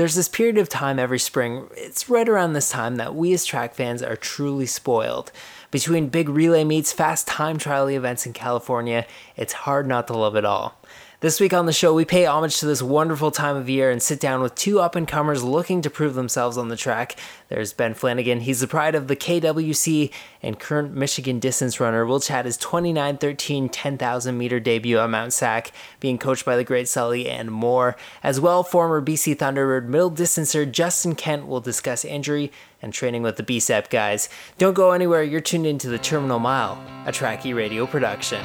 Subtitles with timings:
[0.00, 3.44] There's this period of time every spring, it's right around this time that we as
[3.44, 5.30] track fans are truly spoiled.
[5.70, 9.04] Between big relay meets, fast time trial events in California,
[9.36, 10.80] it's hard not to love it all.
[11.20, 14.02] This week on the show, we pay homage to this wonderful time of year and
[14.02, 17.14] sit down with two up and comers looking to prove themselves on the track.
[17.50, 20.10] There's Ben Flanagan, he's the pride of the KWC
[20.42, 22.06] and current Michigan distance runner.
[22.06, 26.88] We'll chat his 2913 10,000 meter debut at Mount Sac, being coached by the great
[26.88, 27.98] Sully, and more.
[28.22, 32.50] As well, former BC Thunderbird middle distancer Justin Kent will discuss injury
[32.80, 34.30] and training with the BCEP guys.
[34.56, 38.42] Don't go anywhere, you're tuned into the Terminal Mile, a Trackie radio production.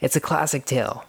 [0.00, 1.04] It's a classic tale.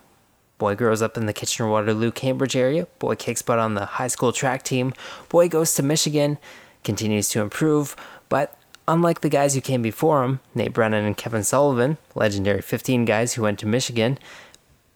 [0.57, 2.87] Boy grows up in the Kitchener Waterloo Cambridge area.
[2.97, 4.93] Boy kicks butt on the high school track team.
[5.29, 6.37] Boy goes to Michigan,
[6.83, 7.95] continues to improve,
[8.27, 8.57] but
[8.87, 13.33] unlike the guys who came before him, Nate Brennan and Kevin Sullivan, legendary 15 guys
[13.33, 14.17] who went to Michigan,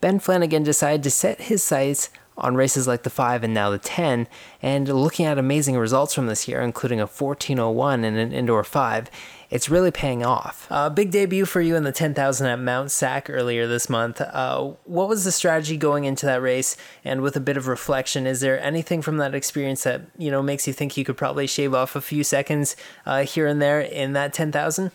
[0.01, 3.77] Ben Flanagan decided to set his sights on races like the 5 and now the
[3.77, 4.27] 10,
[4.61, 9.09] and looking at amazing results from this year, including a 1401 and an indoor 5,
[9.53, 10.65] it's really paying off.
[10.71, 14.19] A uh, big debut for you in the 10,000 at Mount Sac earlier this month.
[14.19, 16.75] Uh, what was the strategy going into that race?
[17.05, 20.41] And with a bit of reflection, is there anything from that experience that you know
[20.41, 23.79] makes you think you could probably shave off a few seconds uh, here and there
[23.79, 24.89] in that 10,000?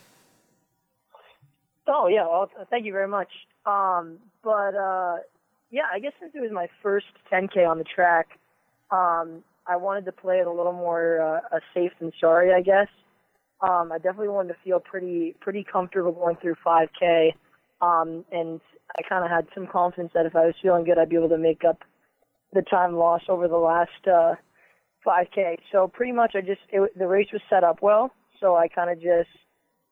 [1.87, 3.29] Oh yeah, well, thank you very much.
[3.65, 5.19] Um, but uh,
[5.71, 8.27] yeah, I guess since it was my first 10k on the track,
[8.91, 12.89] um, I wanted to play it a little more uh, safe than sorry, I guess.
[13.61, 17.33] Um, I definitely wanted to feel pretty pretty comfortable going through 5K,
[17.81, 18.61] um, and
[18.97, 21.29] I kind of had some confidence that if I was feeling good, I'd be able
[21.29, 21.79] to make up
[22.53, 24.35] the time lost over the last uh,
[25.05, 25.57] 5K.
[25.73, 28.89] So pretty much, I just it, the race was set up well, so I kind
[28.89, 29.29] of just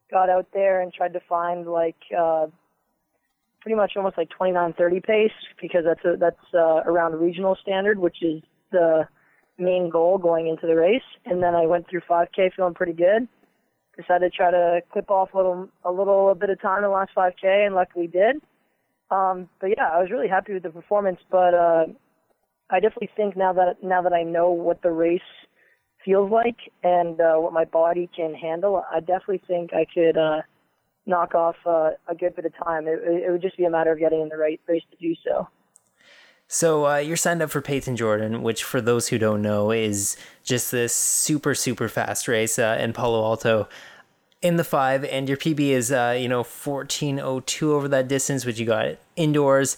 [0.10, 2.48] got out there and tried to find like uh,
[3.60, 5.32] pretty much almost like 29:30 pace
[5.62, 9.10] because that's a, that's uh, around the regional standard, which is the
[9.58, 11.02] main goal going into the race.
[11.26, 13.28] And then I went through 5K feeling pretty good
[13.98, 16.84] decided to try to clip off a little a little a bit of time in
[16.84, 18.38] the last 5K, and luckily did.
[19.10, 21.20] Um, but yeah, I was really happy with the performance.
[21.32, 21.86] But uh,
[22.70, 25.22] I definitely think now that now that I know what the race
[26.06, 30.42] feels like and uh, what my body can handle, I definitely think I could uh,
[31.06, 32.88] knock off uh, a good bit of time.
[32.88, 35.16] It, it would just be a matter of getting in the right race to do
[35.26, 35.48] so.
[36.48, 40.16] So uh, you're signed up for Payton Jordan, which for those who don't know is
[40.44, 43.68] just this super super fast race uh, in Palo Alto
[44.42, 48.60] in the five, and your PB is uh, you know 1402 over that distance, which
[48.60, 49.78] you got indoors.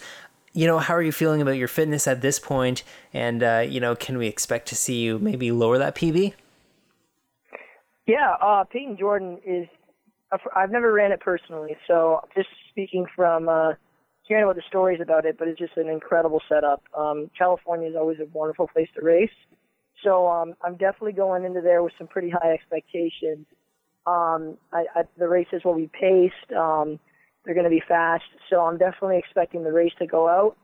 [0.53, 2.83] You know, how are you feeling about your fitness at this point?
[3.13, 6.33] And uh, you know, can we expect to see you maybe lower that PB?
[8.05, 9.67] Yeah, uh, Payton Jordan is.
[10.55, 13.73] I've never ran it personally, so just speaking from uh,
[14.29, 16.83] hearing about the stories about it, but it's just an incredible setup.
[16.95, 19.29] Um, California is always a wonderful place to race.
[20.03, 23.47] So um, I'm definitely going into there with some pretty high expectations.
[24.05, 26.53] Um, I, I, the races will be paced.
[26.55, 26.99] Um,
[27.43, 28.23] they're going to be fast.
[28.49, 30.55] So I'm definitely expecting the race to go out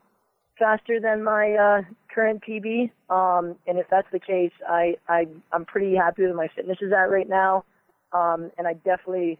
[0.58, 1.82] faster than my uh,
[2.14, 2.90] current PB.
[3.10, 6.92] Um, and if that's the case, I, I I'm pretty happy with my fitness is
[6.92, 7.64] at right now.
[8.12, 9.38] Um, and I definitely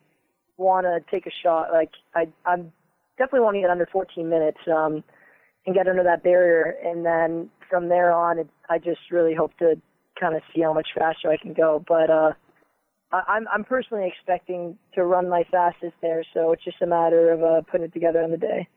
[0.56, 1.68] want to take a shot.
[1.72, 2.72] Like I I'm
[3.18, 5.02] definitely want to get under 14 minutes um,
[5.66, 6.76] and get under that barrier.
[6.84, 9.80] And then from there on, it, I just really hope to
[10.18, 11.84] kind of see how much faster I can go.
[11.86, 12.32] But uh,
[13.12, 17.32] I, I'm I'm personally expecting to run my fastest there, so it's just a matter
[17.32, 18.68] of uh, putting it together on the day.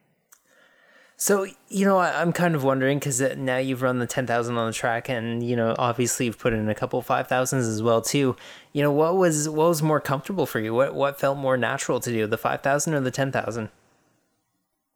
[1.16, 4.68] So you know, I'm kind of wondering because now you've run the ten thousand on
[4.68, 8.00] the track, and you know, obviously you've put in a couple five thousands as well
[8.00, 8.36] too.
[8.72, 10.72] You know, what was what was more comfortable for you?
[10.72, 13.68] What what felt more natural to do, the five thousand or the ten thousand?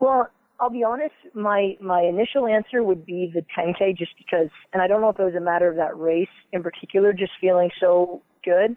[0.00, 0.28] Well,
[0.60, 1.14] I'll be honest.
[1.34, 5.18] My my initial answer would be the 10k, just because, and I don't know if
[5.18, 8.76] it was a matter of that race in particular, just feeling so good,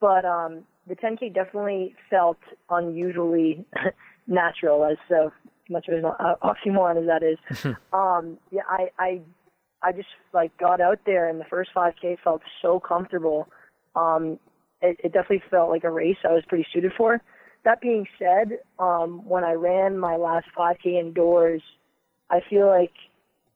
[0.00, 2.38] but um, the 10k definitely felt
[2.70, 3.64] unusually
[4.26, 5.32] natural, as so
[5.70, 6.04] much of an
[6.42, 7.38] oxymoron as that is.
[7.92, 9.20] um, yeah, I I
[9.82, 13.48] I just like got out there, and the first 5k felt so comfortable.
[13.96, 14.38] Um,
[14.82, 17.20] it, it definitely felt like a race I was pretty suited for.
[17.64, 21.62] That being said, um, when I ran my last 5K indoors,
[22.30, 22.92] I feel like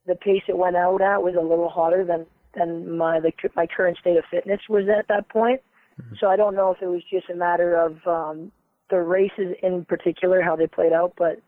[0.07, 2.25] the pace it went out at was a little hotter than
[2.55, 5.61] than my the, my current state of fitness was at that point.
[6.01, 6.15] Mm-hmm.
[6.19, 8.51] So I don't know if it was just a matter of um,
[8.89, 11.41] the races in particular how they played out, but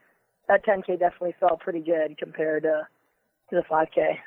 [0.47, 2.87] that 10K definitely felt pretty good compared to
[3.49, 4.17] to the 5K.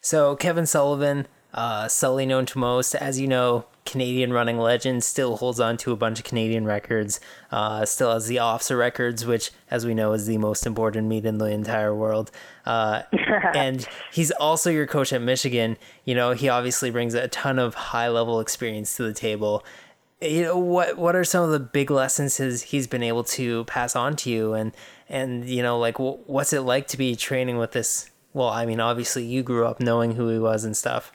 [0.00, 5.36] So Kevin Sullivan, Uh, Sully, known to most, as you know, Canadian running legend, still
[5.36, 7.20] holds on to a bunch of Canadian records.
[7.52, 11.24] Uh, still has the OFSAA records, which, as we know, is the most important meet
[11.24, 12.32] in the entire world.
[12.66, 13.02] Uh,
[13.54, 15.76] and he's also your coach at Michigan.
[16.04, 19.64] You know, he obviously brings a ton of high level experience to the table.
[20.20, 20.98] You know what?
[20.98, 24.30] What are some of the big lessons his, he's been able to pass on to
[24.30, 24.72] you, and
[25.08, 28.10] and you know, like what's it like to be training with this?
[28.32, 31.12] Well, I mean, obviously you grew up knowing who he was and stuff.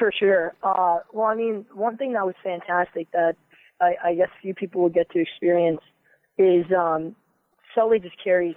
[0.00, 0.54] For sure.
[0.62, 3.36] Uh, well, I mean, one thing that was fantastic that
[3.82, 5.82] I, I guess few people will get to experience
[6.38, 7.14] is um,
[7.74, 8.56] Sully just carries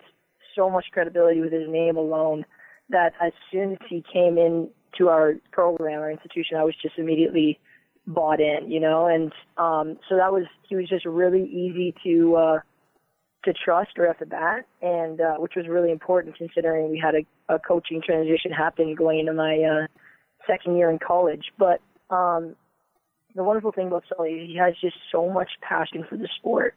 [0.56, 2.45] so much credibility with his name alone
[2.92, 6.98] that as soon as he came in to our program, our institution, I was just
[6.98, 7.60] immediately
[8.07, 12.36] bought in, you know, and um, so that was he was just really easy to
[12.38, 12.60] uh,
[13.44, 17.16] to trust right off the bat, and uh, which was really important considering we had
[17.16, 19.88] a, a coaching transition happen going into my uh,
[20.48, 21.51] second year in college.
[21.57, 22.56] But um,
[23.36, 26.75] the wonderful thing about Sully, he has just so much passion for the sport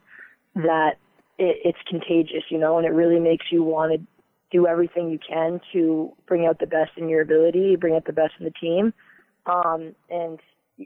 [0.55, 0.95] that
[1.39, 4.07] it, it's contagious, you know, and it really makes you want to
[4.51, 8.13] do everything you can to bring out the best in your ability, bring out the
[8.13, 8.95] best in the team,
[9.47, 10.39] um, and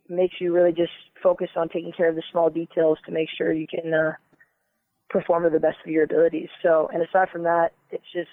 [0.09, 0.93] makes you really just
[1.23, 4.13] focus on taking care of the small details to make sure you can uh,
[5.09, 6.49] perform to the best of your abilities.
[6.63, 8.31] So, and aside from that, it's just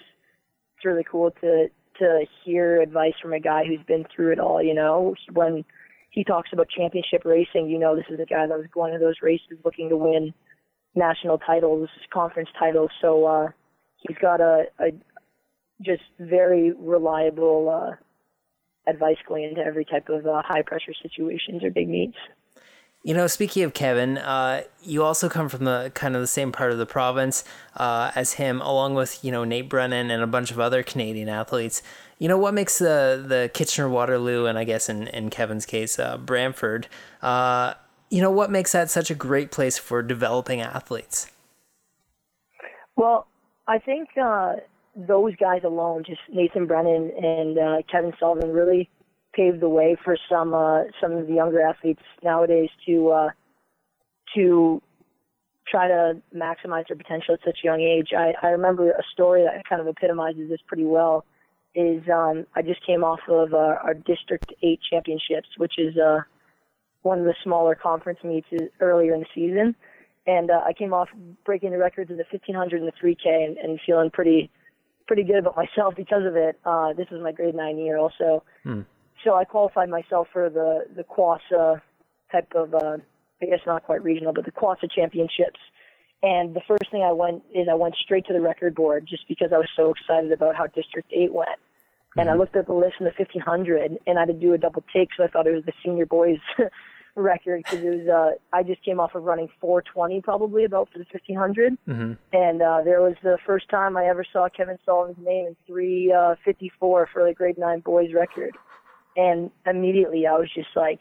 [0.76, 1.68] it's really cool to
[1.98, 4.62] to hear advice from a guy who's been through it all.
[4.62, 5.64] You know, when
[6.10, 8.98] he talks about championship racing, you know, this is a guy that was going to
[8.98, 10.32] those races looking to win
[10.94, 12.90] national titles, conference titles.
[13.00, 13.48] So uh,
[13.96, 14.90] he's got a, a
[15.82, 21.70] just very reliable uh, advice going into every type of uh, high pressure situations or
[21.70, 22.16] big meets.
[23.04, 26.50] You know, speaking of Kevin, uh, you also come from the kind of the same
[26.50, 27.44] part of the province
[27.76, 31.28] uh, as him, along with you know Nate Brennan and a bunch of other Canadian
[31.28, 31.82] athletes.
[32.18, 35.98] You know what makes the the Kitchener Waterloo and I guess in in Kevin's case
[35.98, 36.18] uh.
[37.22, 37.74] Uh,
[38.10, 41.30] you know what makes that such a great place for developing athletes.
[42.96, 43.28] Well,
[43.68, 44.56] I think uh,
[44.96, 48.90] those guys alone, just Nathan Brennan and uh, Kevin Sullivan, really
[49.34, 53.28] paved the way for some uh, some of the younger athletes nowadays to uh,
[54.34, 54.82] to
[55.70, 58.08] try to maximize their potential at such a young age.
[58.16, 61.24] I, I remember a story that kind of epitomizes this pretty well.
[61.74, 66.20] Is um, I just came off of uh, our District Eight championships, which is uh,
[67.02, 68.48] one of the smaller conference meets
[68.80, 69.76] earlier in the season,
[70.26, 71.08] and uh, I came off
[71.44, 74.50] breaking the records of the 1500 and the 3K, and, and feeling pretty
[75.06, 76.58] pretty good about myself because of it.
[76.64, 78.42] Uh, this was my grade nine year also.
[78.64, 78.82] Hmm
[79.24, 81.80] so I qualified myself for the the CWOSSA
[82.30, 82.98] type of uh,
[83.42, 85.60] I guess not quite regional, but the CWOSSA championships.
[86.22, 89.28] And the first thing I went is I went straight to the record board just
[89.28, 91.50] because I was so excited about how District Eight went.
[91.50, 92.20] Mm-hmm.
[92.20, 92.40] And I mm-hmm.
[92.40, 95.10] looked at the list in the 1500, and I had to do a double take,
[95.16, 96.38] so I thought it was the senior boys
[97.14, 100.98] record because it was uh, I just came off of running 420 probably about for
[100.98, 102.12] the 1500, mm-hmm.
[102.32, 107.02] and uh, there was the first time I ever saw Kevin Sullivan's name in 354
[107.02, 108.56] uh, for the grade nine boys record
[109.18, 111.00] and immediately I was just like,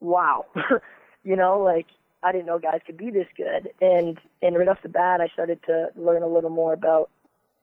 [0.00, 0.46] wow,
[1.24, 1.86] you know, like
[2.22, 3.70] I didn't know guys could be this good.
[3.80, 7.10] And and right off the bat, I started to learn a little more about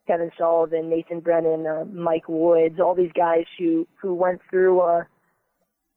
[0.06, 5.04] Kevin Sullivan, Nathan Brennan, uh, Mike Woods, all these guys who who went through uh,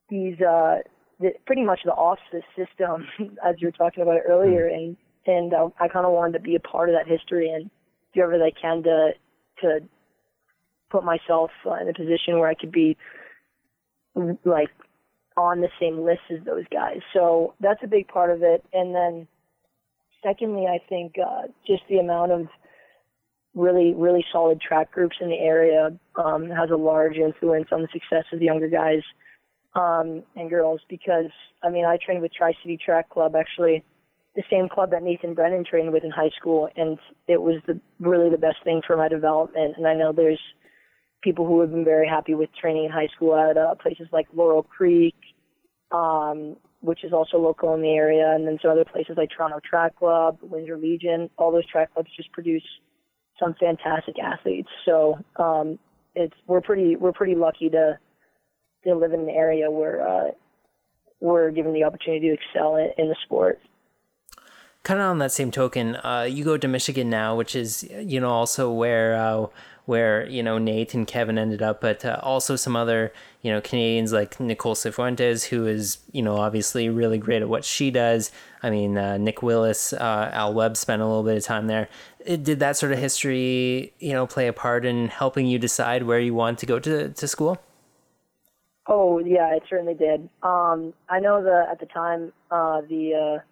[0.08, 0.78] these uh,
[1.18, 3.08] the, pretty much the OFSAA system,
[3.44, 4.74] as you were talking about earlier, mm.
[4.74, 4.96] and
[5.26, 7.68] and uh, I kind of wanted to be a part of that history and
[8.14, 9.10] do whatever I can to
[9.62, 9.80] to
[10.88, 12.96] put myself uh, in a position where I could be
[14.14, 14.68] like
[15.36, 17.00] on the same list as those guys.
[17.12, 18.64] So that's a big part of it.
[18.72, 19.26] And then
[20.22, 22.46] secondly, I think uh, just the amount of
[23.54, 27.88] really, really solid track groups in the area um, has a large influence on the
[27.92, 29.02] success of the younger guys
[29.74, 31.30] um, and girls because,
[31.62, 33.84] I mean, I trained with Tri-City Track Club, actually
[34.34, 37.78] the same club that Nathan Brennan trained with in high school, and it was the
[38.00, 39.74] really the best thing for my development.
[39.76, 40.40] And I know there's
[41.22, 44.26] people who have been very happy with training in high school at uh, places like
[44.34, 45.14] Laurel Creek,
[45.90, 49.60] um, which is also local in the area, and then some other places like Toronto
[49.68, 51.30] Track Club, Windsor Legion.
[51.38, 52.64] All those track clubs just produce
[53.38, 54.68] some fantastic athletes.
[54.84, 55.78] So um,
[56.14, 57.98] it's we're pretty we're pretty lucky to
[58.84, 60.30] to live in an area where uh,
[61.20, 63.60] we're given the opportunity to excel in, in the sport
[64.82, 68.20] kind of on that same token, uh, you go to Michigan now, which is you
[68.20, 69.46] know also where uh,
[69.84, 73.60] where you know Nate and Kevin ended up, but uh, also some other you know
[73.60, 78.30] Canadians like Nicole Sifuentes, who is you know obviously really great at what she does.
[78.62, 81.88] I mean uh, Nick Willis, uh, Al Webb spent a little bit of time there.
[82.24, 86.04] It, did that sort of history you know play a part in helping you decide
[86.04, 87.60] where you want to go to to school?
[88.88, 90.28] Oh yeah, it certainly did.
[90.42, 93.42] Um, I know that at the time uh, the uh,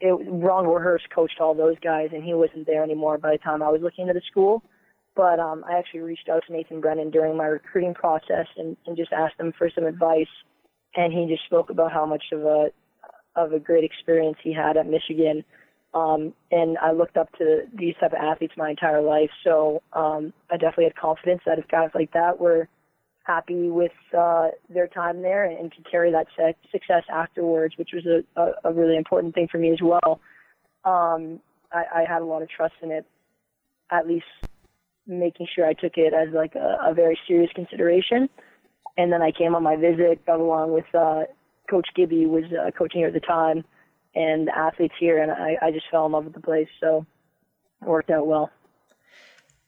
[0.00, 3.62] it, Ron Warhurst coached all those guys, and he wasn't there anymore by the time
[3.62, 4.62] I was looking into the school.
[5.14, 8.96] But um, I actually reached out to Nathan Brennan during my recruiting process and, and
[8.96, 10.32] just asked him for some advice,
[10.96, 12.68] and he just spoke about how much of a
[13.34, 15.44] of a great experience he had at Michigan.
[15.94, 20.32] Um, and I looked up to these type of athletes my entire life, so um,
[20.50, 22.68] I definitely had confidence that if guys like that were
[23.24, 26.26] happy with uh, their time there and could carry that
[26.70, 30.20] success afterwards, which was a, a, a really important thing for me as well.
[30.84, 31.40] Um,
[31.70, 33.06] I, I had a lot of trust in it,
[33.90, 34.24] at least
[35.06, 38.28] making sure I took it as like a, a very serious consideration.
[38.96, 41.24] And then I came on my visit, got along with uh,
[41.68, 43.64] Coach Gibby, was uh, coaching here at the time,
[44.14, 46.68] and the athletes here, and I, I just fell in love with the place.
[46.80, 47.06] So
[47.80, 48.50] it worked out well.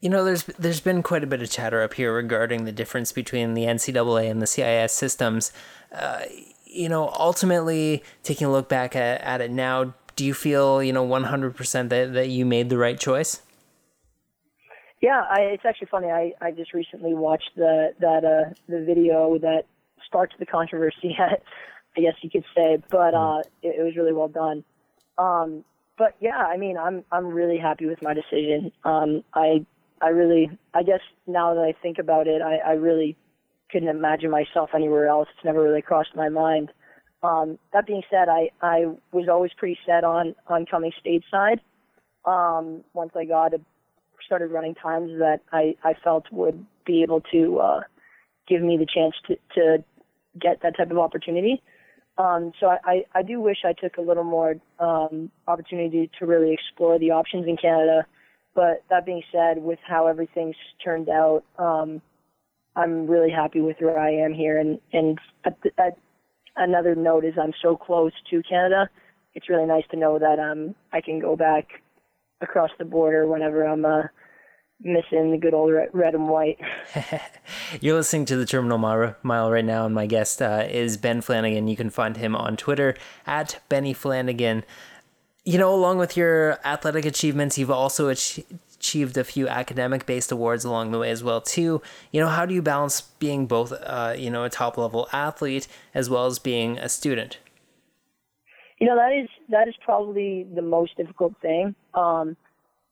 [0.01, 3.11] You know, there's there's been quite a bit of chatter up here regarding the difference
[3.11, 5.51] between the NCAA and the CIS systems.
[5.91, 6.21] Uh,
[6.65, 10.93] you know, ultimately, taking a look back at, at it now, do you feel you
[10.93, 13.41] know 100% that that you made the right choice?
[15.05, 16.07] Yeah, I, it's actually funny.
[16.07, 19.65] I, I just recently watched the that uh, the video that
[20.03, 21.15] sparked the controversy.
[21.19, 24.63] I guess you could say, but uh, it, it was really well done.
[25.19, 25.63] Um,
[25.95, 28.71] but yeah, I mean, I'm I'm really happy with my decision.
[28.83, 29.63] Um, I
[30.01, 33.15] I really, I guess now that I think about it, I, I really
[33.69, 35.27] couldn't imagine myself anywhere else.
[35.35, 36.71] It's never really crossed my mind.
[37.21, 41.59] Um, that being said, I, I was always pretty set on, on coming stateside.
[42.25, 43.61] Um, once I got a,
[44.25, 47.81] started running times that I, I felt would be able to, uh,
[48.47, 49.83] give me the chance to, to
[50.39, 51.61] get that type of opportunity.
[52.17, 56.53] Um, so I, I, do wish I took a little more, um, opportunity to really
[56.53, 58.05] explore the options in Canada
[58.55, 62.01] but that being said, with how everything's turned out, um,
[62.77, 64.57] I'm really happy with where I am here.
[64.57, 65.97] And and at, at
[66.55, 68.89] another note is I'm so close to Canada.
[69.33, 71.67] It's really nice to know that um I can go back
[72.41, 74.03] across the border whenever I'm uh,
[74.81, 76.59] missing the good old red and white.
[77.81, 81.67] You're listening to the Terminal Mile right now, and my guest uh, is Ben Flanagan.
[81.67, 84.63] You can find him on Twitter at Benny Flanagan
[85.45, 90.65] you know, along with your athletic achievements, you've also achieved a few academic based awards
[90.65, 91.81] along the way as well too.
[92.11, 95.67] You know, how do you balance being both, uh, you know, a top level athlete
[95.93, 97.37] as well as being a student?
[98.79, 102.35] You know, that is that is probably the most difficult thing um,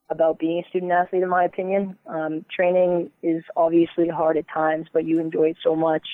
[0.10, 1.98] about being a student athlete, in my opinion.
[2.08, 6.08] Um, training is obviously hard at times, but you enjoy it so much.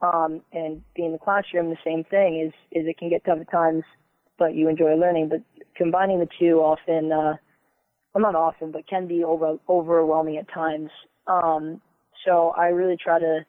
[0.00, 3.38] Um, and being in the classroom, the same thing is is it can get tough
[3.40, 3.84] at times,
[4.38, 5.28] but you enjoy learning.
[5.28, 5.42] But
[5.76, 7.36] combining the two often, uh,
[8.14, 10.90] well, not often, but can be over, overwhelming at times.
[11.26, 11.80] Um,
[12.24, 13.44] so I really try to,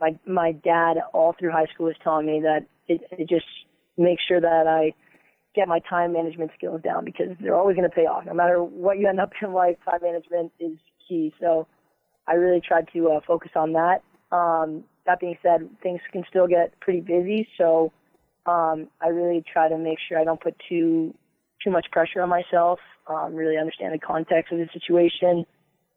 [0.00, 3.46] my, my dad all through high school was telling me that it, it just
[3.96, 4.94] makes sure that I
[5.54, 8.24] get my time management skills down because they're always going to pay off.
[8.24, 11.32] No matter what you end up in life, time management is key.
[11.40, 11.66] So
[12.26, 14.02] I really try to uh, focus on that.
[14.34, 17.46] Um, that being said, things can still get pretty busy.
[17.58, 17.92] So
[18.46, 21.14] um, I really try to make sure I don't put too
[21.62, 25.44] too much pressure on myself, um, really understand the context of the situation,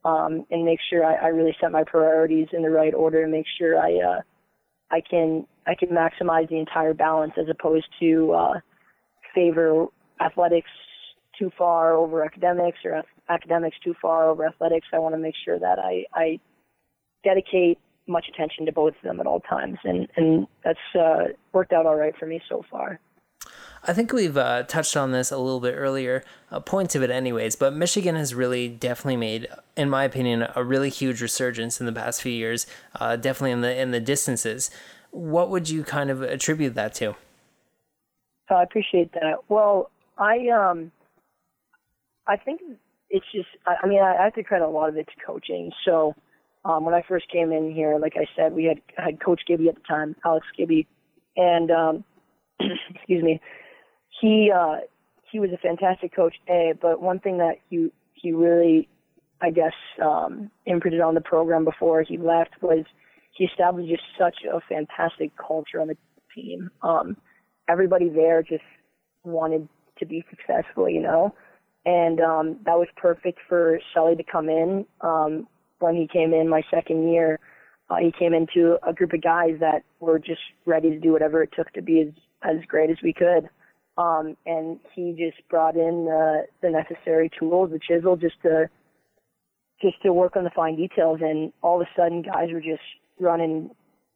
[0.03, 3.31] um, and make sure I, I really set my priorities in the right order and
[3.31, 4.21] make sure I uh,
[4.91, 8.53] I can I can maximize the entire balance as opposed to uh,
[9.33, 9.87] favor
[10.21, 10.69] athletics
[11.37, 14.87] too far over academics or academics too far over athletics.
[14.93, 16.39] I want to make sure that I, I
[17.23, 21.73] dedicate much attention to both of them at all times, and and that's uh, worked
[21.73, 22.99] out all right for me so far.
[23.87, 27.11] I think we've uh, touched on this a little bit earlier, uh, points of it,
[27.11, 27.55] anyways.
[27.55, 31.91] But Michigan has really definitely made, in my opinion, a really huge resurgence in the
[31.93, 32.65] past few years.
[32.99, 34.71] Uh, definitely in the in the distances.
[35.15, 37.15] What would you kind of attribute that to?
[38.49, 39.37] So I appreciate that.
[39.47, 40.91] Well, I um,
[42.27, 42.61] I think
[43.09, 43.47] it's just.
[43.65, 45.71] I, mean, I have to credit a lot of it to coaching.
[45.85, 46.13] So.
[46.65, 49.69] Um, when I first came in here, like I said, we had had Coach Gibby
[49.69, 50.87] at the time, Alex Gibby,
[51.37, 52.03] and um,
[52.59, 53.39] excuse me,
[54.19, 54.77] he uh,
[55.31, 56.73] he was a fantastic coach, a.
[56.81, 58.87] But one thing that he he really,
[59.41, 62.85] I guess, um, imprinted on the program before he left was
[63.35, 65.97] he established just such a fantastic culture on the
[66.33, 66.71] team.
[66.81, 67.17] Um,
[67.69, 68.63] everybody there just
[69.23, 69.67] wanted
[69.99, 71.33] to be successful, you know,
[71.85, 74.85] and um, that was perfect for Sully to come in.
[75.01, 75.47] Um,
[75.79, 77.39] when he came in my second year,
[77.89, 81.43] uh, he came into a group of guys that were just ready to do whatever
[81.43, 83.49] it took to be as as great as we could.
[83.97, 88.69] Um, and he just brought in the, the necessary tools, the chisel, just to
[89.81, 91.19] just to work on the fine details.
[91.21, 92.81] And all of a sudden, guys were just
[93.19, 93.71] running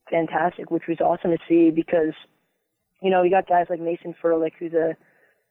[0.09, 2.13] fantastic, which was awesome to see because,
[3.01, 4.95] you know, you got guys like Mason Ferlic, who's a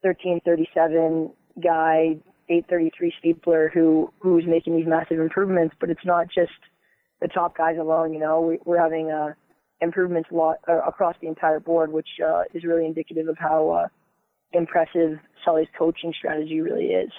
[0.03, 2.17] 1337 guy,
[2.49, 5.75] 833 steepler, who who's making these massive improvements.
[5.81, 6.53] But it's not just
[7.21, 8.13] the top guys alone.
[8.13, 9.35] You know, we, we're having uh,
[9.81, 13.89] improvements lot uh, across the entire board, which uh, is really indicative of how uh,
[14.53, 17.11] impressive Sully's coaching strategy really is.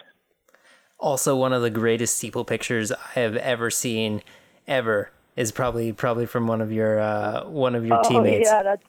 [1.00, 4.22] Also, one of the greatest steeple pictures I have ever seen,
[4.68, 8.50] ever, is probably probably from one of your uh, one of your oh, teammates.
[8.50, 8.84] Yeah, that's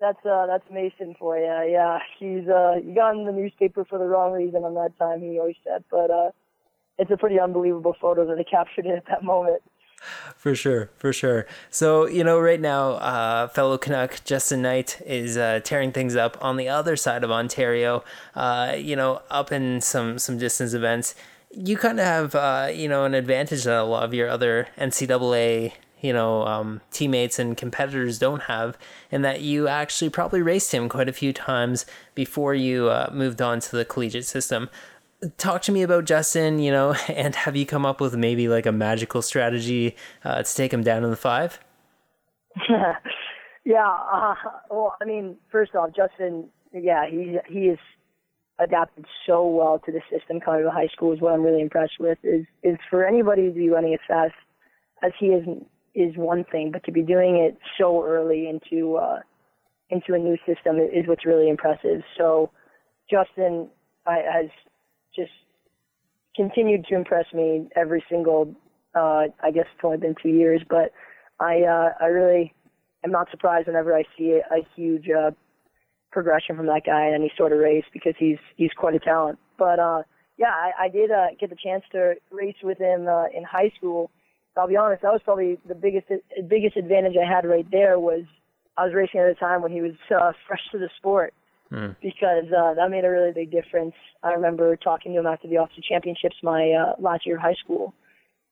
[0.00, 1.72] that's uh, that's Mason for you.
[1.72, 5.20] Yeah, he's uh, he got in the newspaper for the wrong reason on that time.
[5.20, 6.30] He always said, but uh,
[6.96, 9.62] it's a pretty unbelievable photo that they captured it at that moment.
[10.36, 11.46] For sure, for sure.
[11.70, 16.36] So you know, right now, uh, fellow Canuck Justin Knight is uh, tearing things up
[16.40, 18.04] on the other side of Ontario.
[18.36, 21.16] Uh, you know, up in some some distance events.
[21.56, 24.68] You kind of have uh, you know an advantage that a lot of your other
[24.78, 28.76] NCAA you know um, teammates and competitors don't have,
[29.10, 33.40] in that you actually probably raced him quite a few times before you uh, moved
[33.40, 34.68] on to the collegiate system
[35.38, 38.66] talk to me about Justin, you know, and have you come up with maybe like
[38.66, 41.58] a magical strategy uh, to take him down in the five?
[43.64, 43.96] yeah.
[44.12, 44.34] Uh,
[44.70, 47.78] well, I mean, first off, Justin, yeah, he he is
[48.58, 51.98] adapted so well to the system coming to high school is what I'm really impressed
[51.98, 52.18] with.
[52.22, 54.34] Is is for anybody to be running as fast
[55.02, 55.46] as he is
[55.94, 59.20] is one thing, but to be doing it so early into uh,
[59.90, 62.02] into a new system is what's really impressive.
[62.16, 62.50] So
[63.10, 63.68] Justin
[64.06, 64.50] I, has
[65.14, 65.32] just
[66.36, 68.54] continued to impress me every single.
[68.94, 70.92] Uh, I guess it's only been two years, but
[71.40, 72.54] I uh, I really
[73.04, 75.32] am not surprised whenever I see a, a huge uh,
[76.14, 79.38] progression from that guy in any sort of race because he's he's quite a talent.
[79.58, 80.02] But uh,
[80.38, 83.70] yeah, I, I did uh, get the chance to race with him uh, in high
[83.76, 84.10] school.
[84.56, 86.06] I'll be honest, that was probably the biggest
[86.48, 88.22] biggest advantage I had right there was
[88.78, 91.34] I was racing at a time when he was uh, fresh to the sport
[91.72, 91.94] mm.
[92.00, 93.94] because uh, that made a really big difference.
[94.22, 97.58] I remember talking to him after the OFSAA Championships my uh, last year of high
[97.62, 97.94] school,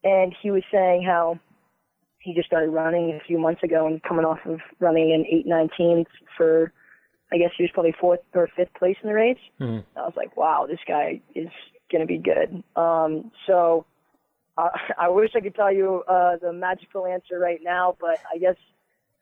[0.02, 1.38] and he was saying how
[2.18, 5.46] he just started running a few months ago and coming off of running in eight
[5.46, 6.04] nineteen
[6.36, 6.72] for,
[7.32, 9.38] I guess he was probably fourth or fifth place in the race.
[9.60, 9.84] Mm.
[9.96, 11.48] I was like, wow, this guy is
[11.90, 12.62] gonna be good.
[12.76, 13.86] Um, so.
[14.58, 14.68] Uh,
[14.98, 18.56] I wish I could tell you uh, the magical answer right now, but I guess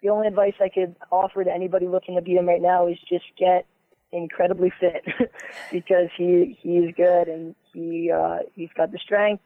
[0.03, 2.99] the only advice I could offer to anybody looking to beat him right now is
[3.09, 3.67] just get
[4.13, 5.05] incredibly fit
[5.73, 9.43] because he he's good and he uh, he's got the strength,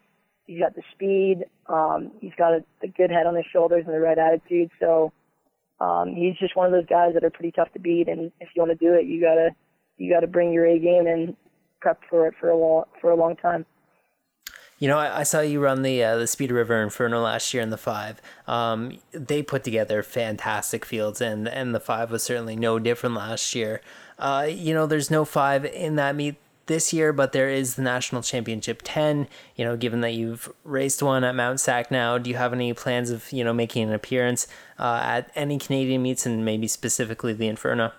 [0.47, 3.95] he's got the speed, um, he's got a, a good head on his shoulders and
[3.95, 4.71] the right attitude.
[4.81, 5.13] So
[5.81, 8.09] um, he's just one of those guys that are pretty tough to beat.
[8.09, 9.51] And if you want to do it, you gotta
[9.97, 11.37] you gotta bring your A game and
[11.81, 13.67] prep for it for a long for a long time.
[14.79, 17.63] You know, I, I, saw you run the uh, the Speed River Inferno last year
[17.63, 18.21] in the five.
[18.49, 23.55] Um, they put together fantastic fields, and and the five was certainly no different last
[23.55, 23.81] year.
[24.19, 27.83] Uh, you know, there's no five in that meet this year, but there is the
[27.83, 29.29] National Championship 10.
[29.57, 32.73] You know, given that you've raced one at Mount Sac now, do you have any
[32.73, 34.47] plans of, you know, making an appearance
[34.79, 37.93] uh, at any Canadian meets and maybe specifically the Inferno?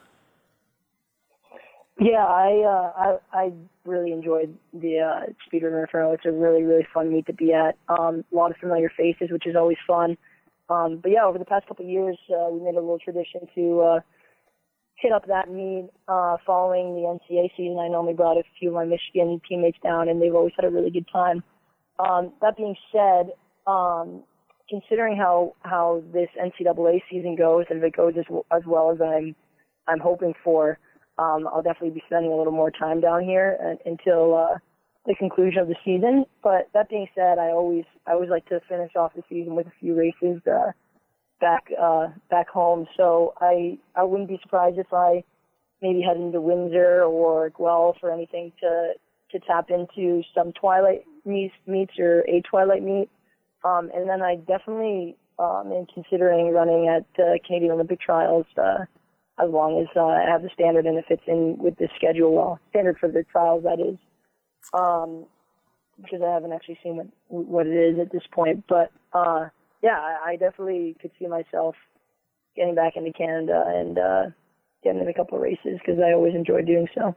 [1.97, 3.53] Yeah, I uh, I, I
[3.85, 6.11] really enjoyed the uh, Speed River Inferno.
[6.11, 7.77] It's a really really fun meet to be at.
[7.87, 10.17] Um, a lot of familiar faces, which is always fun.
[10.69, 13.47] Um, but yeah, over the past couple of years, uh, we made a little tradition
[13.55, 13.99] to uh,
[14.95, 17.77] hit up that meet uh, following the NCAA season.
[17.79, 20.69] I normally brought a few of my Michigan teammates down, and they've always had a
[20.69, 21.43] really good time.
[21.99, 23.31] Um, that being said,
[23.67, 24.23] um,
[24.69, 28.99] considering how how this NCAA season goes, and if it goes as, as well as
[29.01, 29.35] I'm
[29.87, 30.79] I'm hoping for,
[31.17, 34.57] um, I'll definitely be spending a little more time down here uh, until uh,
[35.05, 36.25] the conclusion of the season.
[36.43, 39.67] But that being said, I always I always like to finish off the season with
[39.67, 40.41] a few races.
[40.47, 40.71] Uh,
[41.39, 42.87] back uh, back home.
[42.97, 45.23] So I I wouldn't be surprised if I
[45.81, 48.93] maybe head into Windsor or Guelph or anything to
[49.31, 53.09] to tap into some twilight meets meets or a twilight meet.
[53.63, 58.85] Um, and then I definitely um, am considering running at uh, Canadian Olympic trials uh,
[59.43, 62.33] as long as uh, I have the standard and it fits in with the schedule
[62.35, 62.59] well.
[62.69, 63.97] Standard for the trials, that is.
[64.73, 65.25] Um,
[66.01, 69.47] because I haven't actually seen what what it is at this point, but uh,
[69.81, 71.75] yeah, I, I definitely could see myself
[72.55, 74.23] getting back into Canada and uh,
[74.83, 77.15] getting in a couple of races because I always enjoy doing so.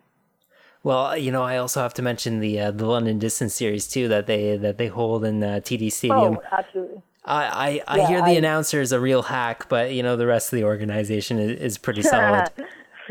[0.83, 4.09] Well, you know, I also have to mention the uh, the London Distance Series too
[4.09, 6.39] that they that they hold in uh, TD Stadium.
[6.39, 7.03] Oh, absolutely.
[7.25, 10.27] I I, I hear the I, announcer is a real hack, but you know the
[10.27, 12.49] rest of the organization is, is pretty solid.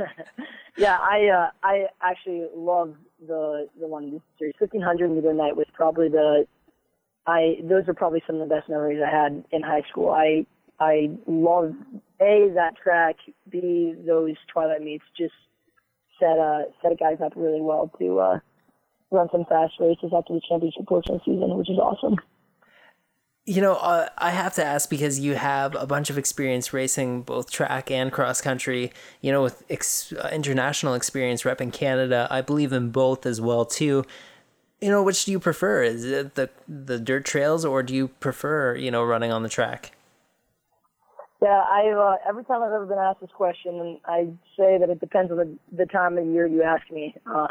[0.77, 2.95] yeah, I uh, I actually love
[3.27, 4.55] the the London Distance Series.
[4.57, 6.47] Fifteen hundred meter night was probably the
[7.28, 10.10] I those are probably some of the best memories I had in high school.
[10.10, 10.46] I
[10.80, 11.74] I love
[12.22, 13.18] a that track,
[13.50, 15.34] b those twilight meets just
[16.20, 18.40] set uh set guys up really well to uh
[19.12, 22.16] run some fast races after the championship portion of the season, which is awesome.
[23.46, 27.22] You know, uh, I have to ask because you have a bunch of experience racing
[27.22, 28.92] both track and cross country.
[29.22, 33.40] You know, with ex- uh, international experience rep in Canada, I believe in both as
[33.40, 34.04] well too.
[34.80, 35.84] You know, which do you prefer?
[35.84, 39.50] Is it the the dirt trails, or do you prefer you know running on the
[39.50, 39.94] track?
[41.42, 45.00] Yeah, I uh, every time I've ever been asked this question, I say that it
[45.00, 47.16] depends on the, the time of year you ask me.
[47.28, 47.48] Uh,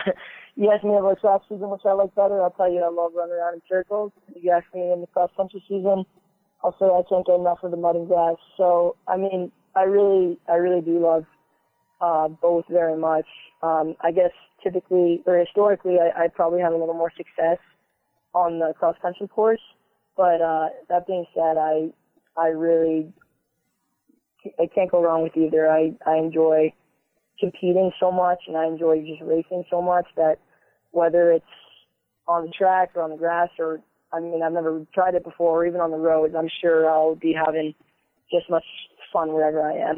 [0.58, 2.42] you ask me about track season, which I like better.
[2.42, 4.10] I'll tell you I love running around in circles.
[4.34, 6.06] You ask me in the cross country season,
[6.64, 8.36] I'll say I can't get enough of the mud and grass.
[8.56, 11.26] So I mean, I really, I really do love
[12.00, 13.26] uh, both very much.
[13.62, 14.32] Um, I guess
[14.66, 17.58] typically or historically, I, I probably have a little more success
[18.34, 19.60] on the cross country course.
[20.16, 21.90] But uh, that being said, I
[22.36, 23.12] I really
[24.58, 25.70] I can't go wrong with either.
[25.70, 26.72] I I enjoy
[27.38, 30.36] competing so much and I enjoy just racing so much that
[30.92, 31.44] whether it's
[32.26, 33.80] on the track or on the grass or
[34.12, 37.14] I mean I've never tried it before or even on the roads, I'm sure I'll
[37.14, 37.74] be having
[38.32, 38.64] just as much
[39.12, 39.96] fun wherever I am.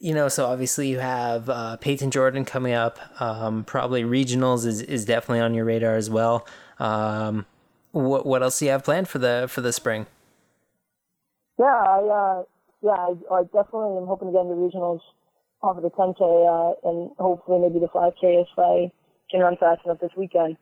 [0.00, 2.98] You know, so obviously you have uh, Payton Jordan coming up.
[3.20, 6.46] Um, probably regionals is, is definitely on your radar as well.
[6.78, 7.46] Um,
[7.92, 10.06] what what else do you have planned for the for the spring?
[11.58, 12.42] Yeah, I uh,
[12.82, 15.00] yeah, I, I definitely am hoping to get into regionals
[15.62, 18.92] off of the 10K uh, and hopefully maybe the 5K if I
[19.30, 20.56] can run fast enough this weekend.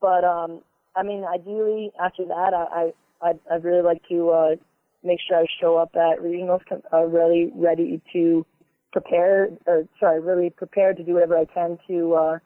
[0.00, 0.62] But um,
[0.96, 4.56] I mean, ideally after that, I I I'd really like to uh,
[5.04, 6.60] make sure I show up at regionals
[6.92, 8.44] uh, really ready to
[8.92, 12.38] prepare, or sorry, really prepared to do whatever I can to uh,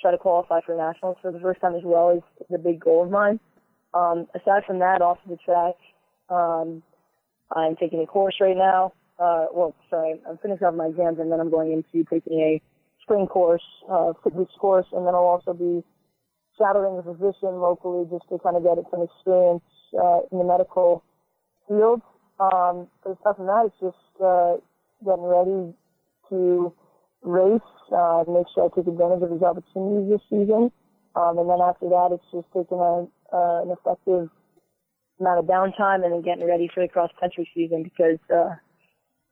[0.00, 3.04] try to qualify for nationals for the first time as well is, the big goal
[3.04, 3.40] of mine.
[3.94, 5.74] Um, aside from that, off of the track,
[6.28, 6.82] um,
[7.54, 8.92] I'm taking a course right now.
[9.18, 12.60] Uh, well, sorry, I'm finishing off my exams and then I'm going into taking a
[13.02, 15.82] spring course, uh, fitness course, and then I'll also be
[16.58, 19.62] shadowing a physician locally just to kind of get some experience
[19.98, 21.02] uh, in the medical
[21.68, 22.02] field.
[22.38, 24.56] Um, but aside from that, it's just uh,
[25.06, 25.72] getting ready
[26.28, 26.74] to
[27.22, 30.70] race, uh, make sure I take advantage of these opportunities this season.
[31.14, 34.28] Um, and then after that, it's just taking a, uh, an effective
[35.18, 38.54] amount of downtime and then getting ready for the cross country season because uh,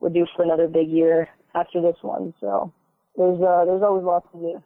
[0.00, 2.32] we're due for another big year after this one.
[2.40, 2.72] So
[3.16, 4.62] there's uh, there's always lots to do.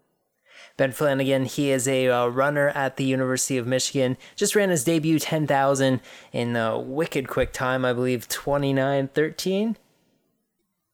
[0.77, 4.17] Ben Flanagan, he is a uh, runner at the University of Michigan.
[4.35, 6.01] Just ran his debut 10,000
[6.33, 9.77] in a wicked quick time, I believe 29:13.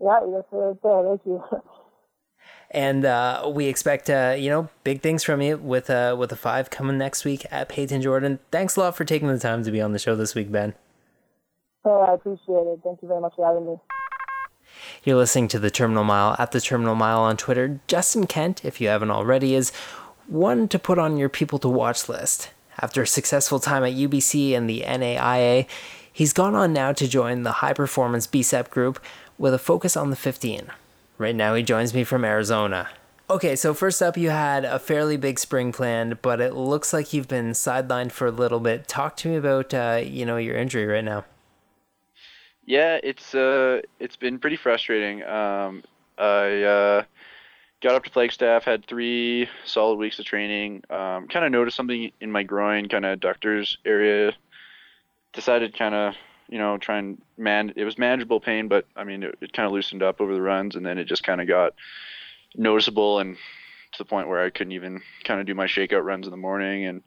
[0.01, 1.05] Yeah, that's right there.
[1.09, 1.43] Thank you.
[2.71, 6.37] and uh, we expect uh, you know big things from you with uh, with a
[6.37, 8.39] five coming next week at Payton Jordan.
[8.51, 10.75] Thanks a lot for taking the time to be on the show this week, Ben.
[11.85, 12.81] Oh, I appreciate it.
[12.83, 13.77] Thank you very much for having me.
[15.05, 17.81] You're listening to the Terminal Mile at the Terminal Mile on Twitter.
[17.87, 19.71] Justin Kent, if you haven't already, is
[20.27, 22.51] one to put on your people to watch list.
[22.81, 25.67] After a successful time at UBC and the NAIA,
[26.13, 28.99] he's gone on now to join the high performance BCEP group
[29.39, 30.71] with a focus on the 15.
[31.19, 32.89] Right now, he joins me from Arizona.
[33.31, 37.13] Okay, so first up, you had a fairly big spring planned, but it looks like
[37.13, 38.87] you've been sidelined for a little bit.
[38.87, 41.25] Talk to me about, uh, you know, your injury right now.
[42.67, 45.23] Yeah, it's uh, it's been pretty frustrating.
[45.23, 45.85] Um,
[46.19, 47.03] I uh,
[47.83, 50.83] got up to Flagstaff, had three solid weeks of training.
[50.91, 54.33] Um, kind of noticed something in my groin, kind of doctor's area.
[55.33, 56.15] Decided kind of
[56.55, 57.73] you know, try and man.
[57.75, 60.41] It was manageable pain, but I mean, it, it kind of loosened up over the
[60.41, 61.75] runs, and then it just kind of got
[62.55, 66.29] noticeable and to the point where I couldn't even kind of do my shakeout runs
[66.29, 67.03] in the morning, and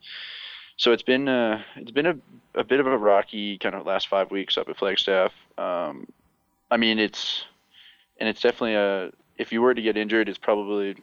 [0.75, 2.17] so it's been uh, it's been a,
[2.55, 5.31] a bit of a rocky kind of last five weeks up at Flagstaff.
[5.57, 6.07] Um,
[6.69, 7.45] I mean, it's
[8.19, 10.97] and it's definitely a if you were to get injured, it's probably,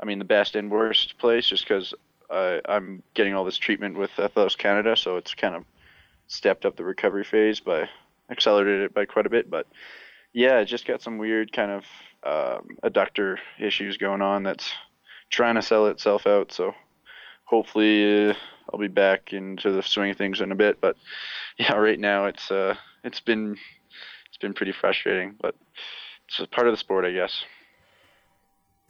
[0.00, 1.94] I mean, the best and worst place just because
[2.28, 5.64] I'm getting all this treatment with Athletics Canada, so it's kind of
[6.26, 7.88] stepped up the recovery phase by
[8.30, 9.50] accelerated it by quite a bit.
[9.50, 9.66] But
[10.32, 11.84] yeah, it just got some weird kind of
[12.24, 14.72] um, adductor issues going on that's
[15.30, 16.52] trying to sell itself out.
[16.52, 16.74] So
[17.44, 18.34] hopefully uh,
[18.72, 20.80] I'll be back into the swing of things in a bit.
[20.80, 20.96] But
[21.58, 23.56] yeah, right now it's uh, it's been
[24.28, 25.54] it's been pretty frustrating, but
[26.28, 27.44] it's part of the sport, I guess.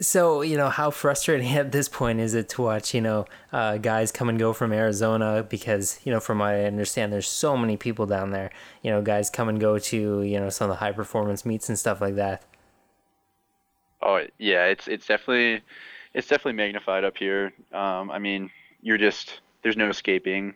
[0.00, 3.78] So, you know, how frustrating at this point is it to watch, you know, uh,
[3.78, 7.56] guys come and go from Arizona because, you know, from what I understand, there's so
[7.56, 8.50] many people down there,
[8.82, 11.68] you know, guys come and go to, you know, some of the high performance meets
[11.68, 12.42] and stuff like that.
[14.02, 15.62] Oh, yeah, it's, it's definitely,
[16.12, 17.52] it's definitely magnified up here.
[17.72, 18.50] Um, I mean,
[18.82, 20.54] you're just, there's no escaping,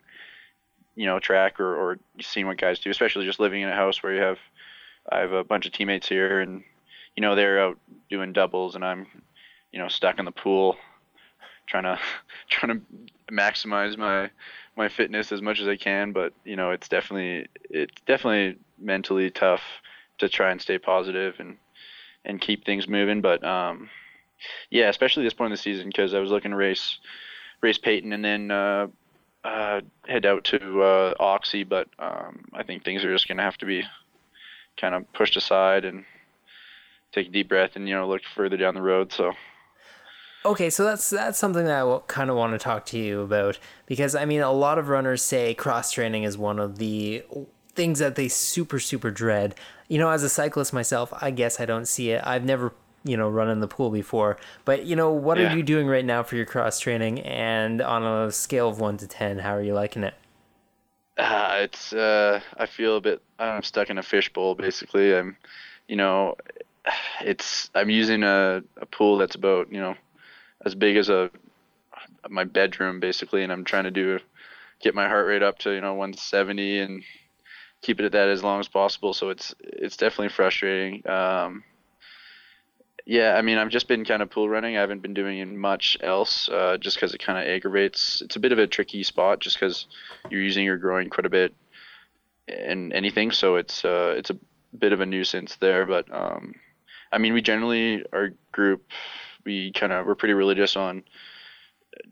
[0.96, 4.02] you know, track or, or seeing what guys do, especially just living in a house
[4.02, 4.38] where you have
[5.10, 6.62] I have a bunch of teammates here, and
[7.16, 7.78] you know they're out
[8.10, 9.06] doing doubles, and I'm
[9.72, 10.76] you know stuck in the pool,
[11.66, 11.98] trying to
[12.50, 14.30] trying to maximize my
[14.76, 16.12] my fitness as much as I can.
[16.12, 19.62] But you know it's definitely it's definitely mentally tough
[20.18, 21.56] to try and stay positive and
[22.24, 23.20] and keep things moving.
[23.20, 23.88] But um,
[24.70, 26.98] yeah, especially this point in the season because I was looking to race
[27.60, 28.86] race Payton and then uh,
[29.44, 33.58] uh, head out to uh, Oxy, but um, I think things are just gonna have
[33.58, 33.84] to be
[34.76, 36.04] kind of pushed aside and
[37.10, 39.12] take a deep breath and you know look further down the road.
[39.12, 39.32] So.
[40.48, 43.58] Okay, so that's that's something that I kind of want to talk to you about
[43.84, 47.22] because I mean a lot of runners say cross training is one of the
[47.74, 49.54] things that they super super dread.
[49.88, 52.22] You know, as a cyclist myself, I guess I don't see it.
[52.26, 52.72] I've never
[53.04, 55.52] you know run in the pool before, but you know, what yeah.
[55.52, 57.20] are you doing right now for your cross training?
[57.20, 60.14] And on a scale of one to ten, how are you liking it?
[61.18, 65.14] Uh, it's uh, I feel a bit I'm stuck in a fishbowl basically.
[65.14, 65.36] I'm,
[65.88, 66.36] you know,
[67.20, 69.94] it's I'm using a, a pool that's about you know
[70.64, 71.30] as big as a
[72.28, 74.18] my bedroom basically, and I'm trying to do
[74.80, 77.02] get my heart rate up to you know 170 and
[77.82, 79.12] keep it at that as long as possible.
[79.12, 81.08] So it's it's definitely frustrating.
[81.08, 81.64] Um,
[83.06, 84.76] yeah, I mean, I've just been kind of pool running.
[84.76, 88.20] I haven't been doing much else, uh, just because it kind of aggravates.
[88.20, 89.86] It's a bit of a tricky spot, just because
[90.28, 91.54] you're using your groin quite a bit
[92.46, 94.36] in anything, so it's uh, it's a
[94.76, 95.86] bit of a nuisance there.
[95.86, 96.54] But um,
[97.10, 98.84] I mean, we generally our group
[99.48, 101.02] we kind of we're pretty religious on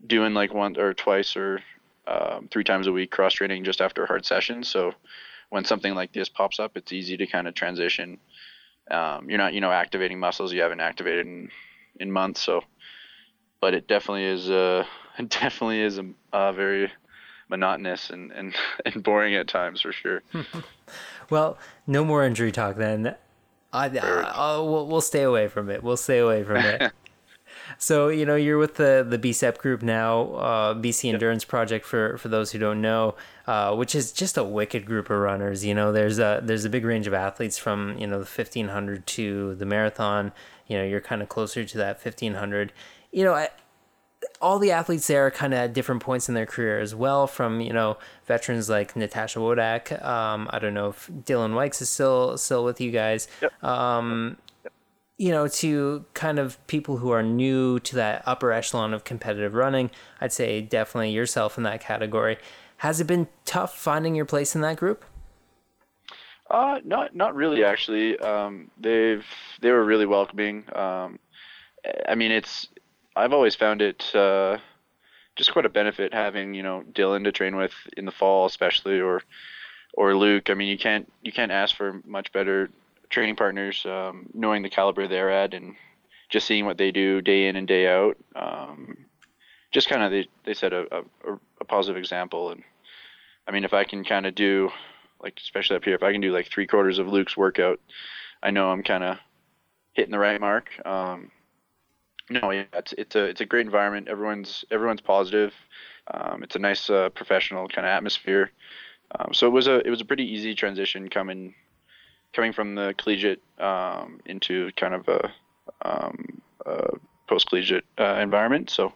[0.07, 1.61] doing like once or twice or
[2.07, 4.63] um, three times a week cross training just after a hard session.
[4.63, 4.93] So
[5.49, 8.17] when something like this pops up, it's easy to kind of transition.
[8.89, 11.49] Um, you're not, you know, activating muscles you haven't activated in,
[11.99, 12.41] in months.
[12.41, 12.63] So,
[13.61, 14.83] but it definitely is, uh,
[15.19, 16.91] it definitely is a, a very
[17.49, 20.23] monotonous and, and, and boring at times for sure.
[21.29, 23.15] well, no more injury talk then.
[23.73, 25.83] I, I, we'll, we'll stay away from it.
[25.83, 26.93] We'll stay away from it.
[27.77, 31.49] So you know you're with the the BCEP group now, uh, BC Endurance yep.
[31.49, 35.17] Project for for those who don't know, uh, which is just a wicked group of
[35.19, 35.65] runners.
[35.65, 39.05] You know there's a there's a big range of athletes from you know the 1500
[39.07, 40.31] to the marathon.
[40.67, 42.73] You know you're kind of closer to that 1500.
[43.11, 43.33] You know.
[43.33, 43.49] I,
[44.41, 47.27] all the athletes there are kind of at different points in their career as well.
[47.27, 50.03] From you know veterans like Natasha Wodak.
[50.03, 53.27] Um, I don't know if Dylan Wykes is still still with you guys.
[53.41, 53.63] Yep.
[53.63, 54.37] Um,
[55.17, 59.55] you know, to kind of people who are new to that upper echelon of competitive
[59.55, 59.89] running,
[60.21, 62.37] I'd say definitely yourself in that category.
[62.77, 65.03] Has it been tough finding your place in that group?
[66.49, 68.17] Uh, not not really actually.
[68.19, 69.25] Um, they've
[69.59, 70.63] they were really welcoming.
[70.73, 71.19] Um,
[72.07, 72.67] I mean, it's
[73.15, 74.57] I've always found it uh,
[75.35, 79.01] just quite a benefit having you know Dylan to train with in the fall, especially
[79.01, 79.23] or
[79.93, 80.49] or Luke.
[80.49, 82.69] I mean, you can't you can't ask for much better
[83.09, 85.75] training partners, um, knowing the caliber they're at, and
[86.29, 88.17] just seeing what they do day in and day out.
[88.35, 88.97] Um,
[89.71, 92.63] just kind of they they set a, a, a positive example, and
[93.47, 94.71] I mean if I can kind of do
[95.21, 97.79] like especially up here, if I can do like three quarters of Luke's workout,
[98.41, 99.17] I know I'm kind of
[99.93, 100.69] hitting the right mark.
[100.85, 101.31] Um,
[102.29, 104.07] no, yeah, it's it's a it's a great environment.
[104.07, 105.53] Everyone's everyone's positive.
[106.13, 108.51] Um, it's a nice uh, professional kind of atmosphere.
[109.17, 111.55] Um, so it was a it was a pretty easy transition coming
[112.33, 115.31] coming from the collegiate um, into kind of a,
[115.83, 118.69] um, a post collegiate uh, environment.
[118.69, 118.93] So,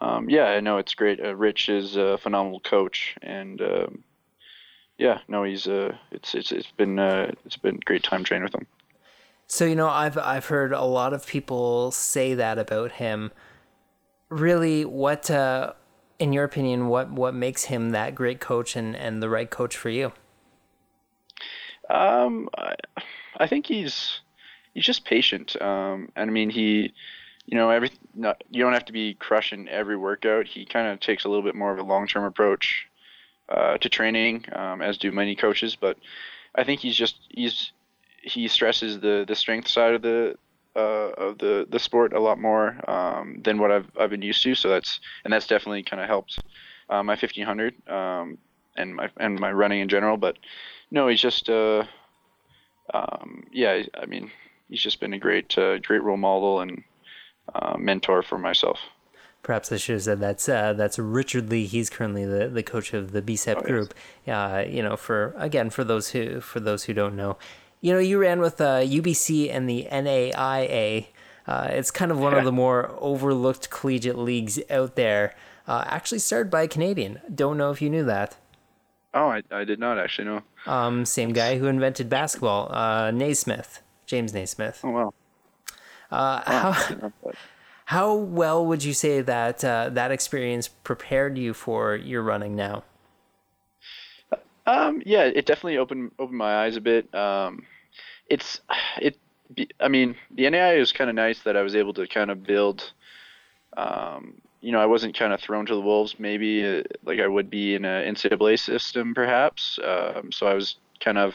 [0.00, 1.20] um, yeah, I know it's great.
[1.24, 4.04] Uh, Rich is a phenomenal coach, and um,
[4.96, 8.44] yeah, no, he's uh, it's it's it's been uh, it's been a great time training
[8.44, 8.66] with him.
[9.46, 13.32] So you know, I've I've heard a lot of people say that about him.
[14.28, 15.72] Really, what, uh,
[16.18, 19.76] in your opinion, what what makes him that great coach and and the right coach
[19.76, 20.12] for you?
[21.88, 22.74] Um, I,
[23.36, 24.20] I think he's
[24.74, 25.60] he's just patient.
[25.60, 26.92] Um, and I mean he,
[27.46, 30.46] you know, every you don't have to be crushing every workout.
[30.46, 32.86] He kind of takes a little bit more of a long term approach
[33.48, 35.76] uh, to training, um, as do many coaches.
[35.76, 35.96] But
[36.54, 37.72] I think he's just he's
[38.22, 40.36] he stresses the the strength side of the
[40.76, 44.42] uh, of the the sport a lot more um, than what I've I've been used
[44.42, 44.54] to.
[44.54, 46.38] So that's and that's definitely kind of helped
[46.90, 48.38] uh, my 1500 um,
[48.76, 50.16] and my and my running in general.
[50.16, 50.38] But
[50.90, 51.84] no, he's just uh,
[52.92, 53.82] um, yeah.
[54.00, 54.30] I mean,
[54.68, 56.82] he's just been a great uh, great role model and
[57.54, 58.78] uh, mentor for myself.
[59.42, 61.66] Perhaps I should have said that's uh, that's Richard Lee.
[61.66, 63.94] He's currently the, the coach of the BCEP oh, group.
[64.26, 67.38] Uh, you know, for again for those who for those who don't know,
[67.80, 71.06] you know, you ran with uh, UBC and the NAIA.
[71.46, 72.40] Uh, it's kind of one yeah.
[72.40, 75.34] of the more overlooked collegiate leagues out there.
[75.66, 77.20] Uh, actually started by a Canadian.
[77.34, 78.36] Don't know if you knew that.
[79.14, 80.42] Oh, I, I did not actually know.
[80.66, 84.80] Um, same guy who invented basketball, uh, Naismith, James Naismith.
[84.84, 85.14] Oh wow.
[86.10, 87.12] Uh, how
[87.86, 92.84] how well would you say that uh, that experience prepared you for your running now?
[94.66, 97.12] Um, yeah, it definitely opened opened my eyes a bit.
[97.14, 97.64] Um,
[98.28, 98.60] it's
[99.00, 99.16] it.
[99.80, 102.42] I mean, the NAI is kind of nice that I was able to kind of
[102.42, 102.92] build.
[103.76, 107.26] Um, you know, I wasn't kind of thrown to the wolves, maybe uh, like I
[107.26, 109.78] would be in a NCAA system, perhaps.
[109.84, 111.34] Um, so I was kind of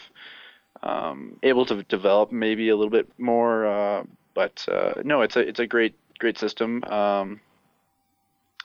[0.81, 3.65] um, able to develop maybe a little bit more.
[3.65, 6.83] Uh, but uh, no, it's a it's a great great system.
[6.86, 7.39] Um,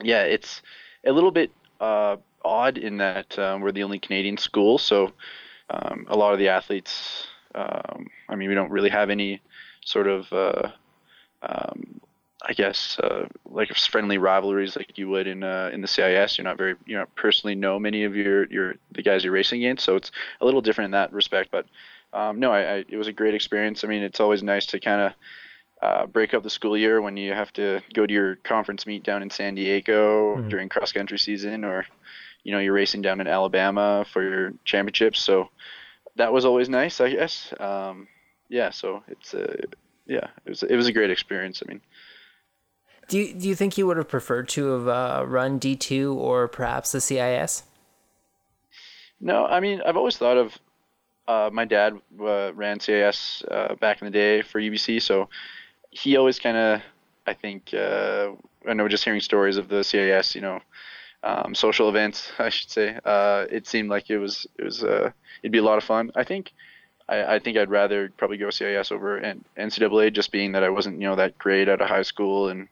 [0.02, 0.62] yeah, it's
[1.06, 5.12] a little bit uh, odd in that um, we're the only Canadian school, so
[5.70, 7.26] um, a lot of the athletes.
[7.54, 9.40] Um, I mean, we don't really have any
[9.84, 10.70] sort of, uh,
[11.42, 12.00] um,
[12.42, 16.38] I guess, uh, like friendly rivalries like you would in uh, in the CIS.
[16.38, 19.64] You're not very, you don't personally know many of your your the guys you're racing
[19.64, 21.50] against, so it's a little different in that respect.
[21.50, 21.66] But
[22.12, 23.82] um, no, I, I, it was a great experience.
[23.82, 25.12] I mean, it's always nice to kind of
[25.82, 29.02] uh, break up the school year when you have to go to your conference meet
[29.02, 30.48] down in San Diego mm-hmm.
[30.48, 31.86] during cross country season, or
[32.44, 35.20] you know you're racing down in Alabama for your championships.
[35.20, 35.48] So
[36.14, 37.52] that was always nice, I guess.
[37.58, 38.06] Um,
[38.48, 39.56] yeah, so it's a
[40.06, 41.64] yeah, it was it was a great experience.
[41.66, 41.80] I mean.
[43.08, 46.46] Do you, do you think you would have preferred to have uh, run D2 or
[46.46, 47.62] perhaps the CIS?
[49.20, 50.56] No, I mean, I've always thought of
[51.26, 55.28] uh, my dad uh, ran CIS uh, back in the day for UBC, so
[55.90, 56.82] he always kind of,
[57.26, 58.32] I think, uh,
[58.68, 60.60] I know just hearing stories of the CIS, you know,
[61.22, 62.98] um, social events, I should say.
[63.04, 66.12] Uh, it seemed like it was it was it'd be a lot of fun.
[66.14, 66.52] I think
[67.08, 70.70] I, I think I'd rather probably go CIS over N- NCAA, just being that I
[70.70, 72.68] wasn't you know that great out of high school, and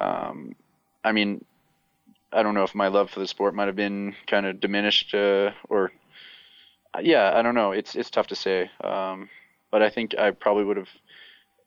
[0.00, 0.54] um,
[1.04, 1.44] I mean,
[2.32, 5.14] I don't know if my love for the sport might have been kind of diminished
[5.14, 5.92] uh, or
[7.00, 7.72] yeah, I don't know.
[7.72, 8.70] It's it's tough to say.
[8.82, 9.28] Um,
[9.70, 10.88] but I think I probably would have.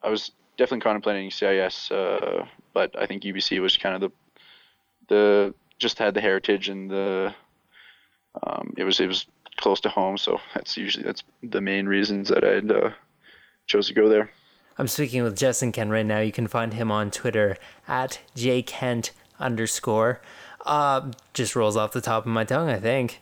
[0.03, 4.11] I was definitely contemplating CIS, uh, but I think UBC was kind of the
[5.07, 7.33] the just had the heritage and the
[8.43, 9.25] um, it was it was
[9.61, 12.91] close to home, so that's usually that's the main reasons that I uh,
[13.67, 14.29] chose to go there.
[14.77, 16.19] I'm speaking with Justin Kent right now.
[16.19, 20.21] You can find him on Twitter at jkent underscore.
[20.65, 23.21] Uh, just rolls off the top of my tongue, I think.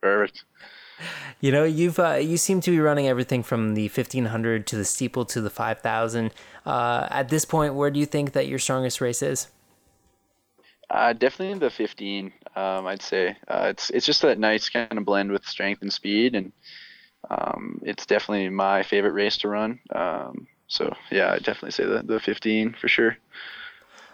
[0.00, 0.44] Perfect.
[1.40, 4.84] You know, you've uh, you seem to be running everything from the 1500 to the
[4.84, 6.32] steeple to the 5000.
[6.66, 9.48] Uh, at this point, where do you think that your strongest race is?
[10.90, 12.32] Uh, definitely the 15.
[12.58, 15.92] Um, I'd say uh, it's it's just that nice kind of blend with strength and
[15.92, 16.52] speed, and
[17.30, 19.78] um, it's definitely my favorite race to run.
[19.94, 23.16] Um, so yeah, I definitely say the the 15 for sure.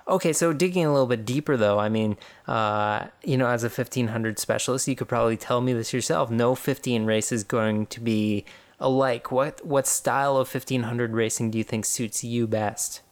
[0.07, 3.69] Okay, so digging a little bit deeper, though, I mean, uh, you know, as a
[3.69, 6.31] 1500 specialist, you could probably tell me this yourself.
[6.31, 8.45] No 15 race is going to be
[8.79, 9.33] alike.
[9.33, 13.01] What what style of 1500 racing do you think suits you best?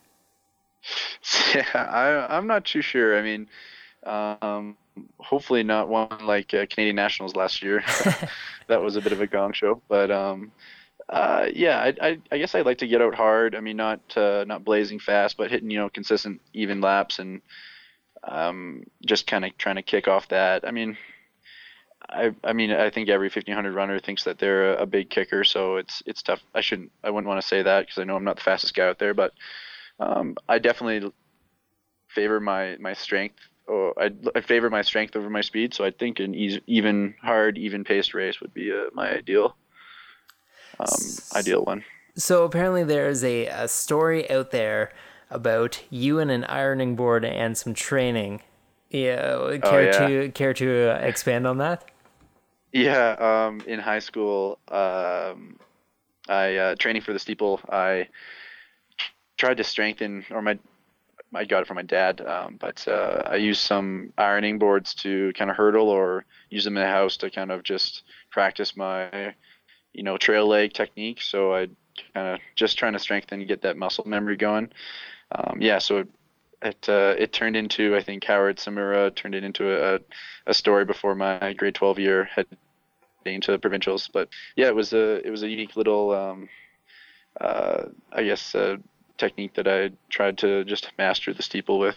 [1.55, 3.17] Yeah, I, I'm not too sure.
[3.17, 3.47] I mean,
[4.05, 4.77] um,
[5.19, 7.83] hopefully not one like uh, Canadian Nationals last year.
[8.69, 10.53] that was a bit of a gong show, but um,
[11.09, 13.55] uh, yeah, I, I, I, guess I'd like to get out hard.
[13.55, 17.43] I mean, not uh, not blazing fast, but hitting you know consistent, even laps, and
[18.25, 20.67] um, just kind of trying to kick off that.
[20.67, 20.97] I mean,
[22.09, 25.45] I I mean, I think every 1500 runner thinks that they're a, a big kicker,
[25.45, 26.41] so it's it's tough.
[26.55, 28.75] I shouldn't, I wouldn't want to say that because I know I'm not the fastest
[28.75, 29.33] guy out there, but
[29.99, 31.13] um, I definitely
[32.09, 33.39] favor my my strength.
[33.69, 37.15] Oh, I, I favor my strength over my speed, so I think an easy, even
[37.23, 39.57] hard, even paced race would be uh, my ideal
[40.81, 40.87] um,
[41.35, 41.85] ideal one.
[42.17, 44.93] So apparently there's a, a story out there
[45.31, 48.43] about you and an ironing board and some training.
[48.91, 50.07] Yeah, care oh, yeah.
[50.07, 51.91] to care to uh, expand on that?
[52.73, 55.59] Yeah, um, in high school, um,
[56.29, 57.61] I uh, training for the steeple.
[57.71, 58.09] I
[59.39, 60.59] tried to strengthen, or my
[61.35, 65.33] I got it from my dad, um, but uh, I use some ironing boards to
[65.33, 69.35] kind of hurdle or use them in the house to kind of just practice my
[69.93, 71.21] you know, trail leg technique.
[71.21, 71.69] So I
[72.15, 74.71] kind of just trying to strengthen and get that muscle memory going.
[75.33, 76.09] Um, yeah, so it
[76.63, 79.99] it, uh, it turned into I think Howard Tsumura turned it into a,
[80.47, 84.09] a story before my grade 12 year heading to the provincials.
[84.13, 86.49] But yeah, it was a it was a unique little um,
[87.41, 88.77] uh, I guess uh,
[89.23, 91.97] technique that I tried to just master the steeple with.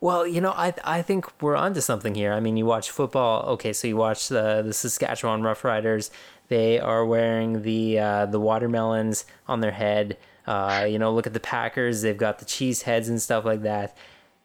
[0.00, 2.32] Well, you know, I I think we're onto something here.
[2.32, 3.42] I mean, you watch football.
[3.54, 6.10] Okay, so you watch the the Saskatchewan Roughriders.
[6.48, 10.16] They are wearing the uh, the watermelons on their head.
[10.46, 12.02] Uh, you know, look at the Packers.
[12.02, 13.96] They've got the cheese heads and stuff like that.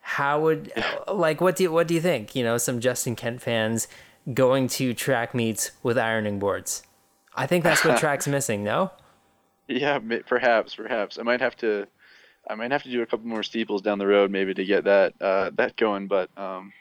[0.02, 0.72] How would
[1.12, 2.36] like what do you what do you think?
[2.36, 3.88] You know, some Justin Kent fans
[4.34, 6.84] going to track meets with ironing boards.
[7.36, 8.64] I think that's what track's missing.
[8.64, 8.92] No.
[9.80, 11.18] Yeah, perhaps, perhaps.
[11.18, 11.88] I might have to,
[12.50, 14.84] I might have to do a couple more steeples down the road maybe to get
[14.86, 16.08] that uh, that going.
[16.08, 16.74] But um,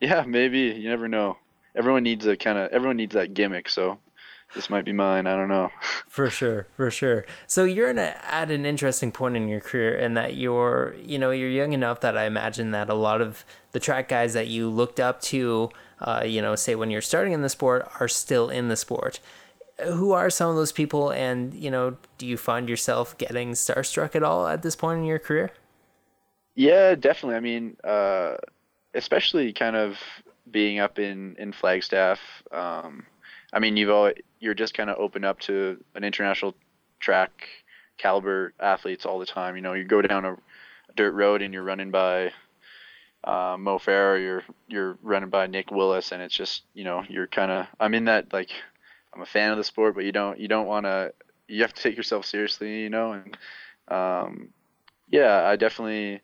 [0.00, 1.38] yeah, maybe you never know.
[1.74, 3.68] Everyone needs a kind of everyone needs that gimmick.
[3.68, 3.98] So
[4.54, 5.26] this might be mine.
[5.26, 5.70] I don't know.
[6.08, 7.24] for sure, for sure.
[7.46, 11.18] So you're in a, at an interesting point in your career, in that you're, you
[11.18, 14.48] know, you're young enough that I imagine that a lot of the track guys that
[14.48, 18.08] you looked up to, uh, you know, say when you're starting in the sport, are
[18.08, 19.20] still in the sport.
[19.84, 24.14] Who are some of those people, and you know, do you find yourself getting starstruck
[24.14, 25.50] at all at this point in your career?
[26.54, 27.36] Yeah, definitely.
[27.36, 28.36] I mean, uh,
[28.94, 29.98] especially kind of
[30.50, 32.20] being up in in Flagstaff.
[32.52, 33.06] Um,
[33.52, 36.54] I mean, you've all, you're just kind of open up to an international
[37.00, 37.48] track
[37.98, 39.56] caliber athletes all the time.
[39.56, 40.36] You know, you go down a,
[40.96, 42.32] dirt road and you're running by
[43.24, 47.26] uh, Mo Farah, you're you're running by Nick Willis, and it's just you know you're
[47.26, 48.50] kind of I'm in that like
[49.14, 51.12] I'm a fan of the sport, but you don't you don't want to
[51.48, 53.36] you have to take yourself seriously, you know, and
[53.88, 54.50] um,
[55.10, 56.20] yeah, I definitely.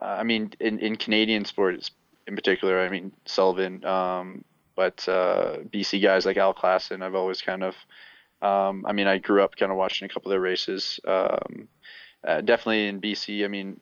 [0.00, 1.90] Uh, I mean, in, in Canadian sports
[2.26, 4.44] in particular, I mean Sullivan, um,
[4.74, 7.74] but uh, BC guys like Al Klassen, I've always kind of,
[8.42, 11.00] um, I mean, I grew up kind of watching a couple of their races.
[11.06, 11.68] Um,
[12.26, 13.44] uh, definitely in BC.
[13.44, 13.80] I mean,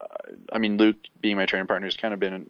[0.00, 2.48] uh, I mean Luke being my training partner has kind of been,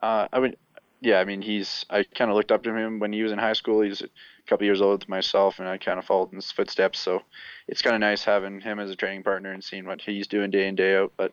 [0.00, 0.56] uh, I would,
[1.02, 3.38] yeah, I mean he's I kind of looked up to him when he was in
[3.38, 3.82] high school.
[3.82, 4.08] He's a
[4.46, 6.98] couple years older than myself, and I kind of followed in his footsteps.
[6.98, 7.22] So
[7.68, 10.50] it's kind of nice having him as a training partner and seeing what he's doing
[10.50, 11.12] day in day out.
[11.16, 11.32] But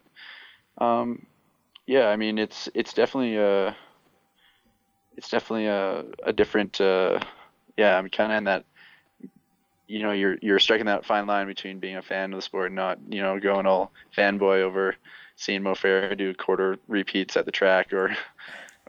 [0.80, 1.26] um,
[1.86, 3.76] yeah, I mean it's it's definitely a
[5.20, 7.20] it's definitely a, a different uh,
[7.76, 8.64] yeah i'm kind of in that
[9.88, 12.68] you know you're you're striking that fine line between being a fan of the sport
[12.68, 14.96] and not you know going all fanboy over
[15.36, 18.16] seeing Mo Farah do quarter repeats at the track or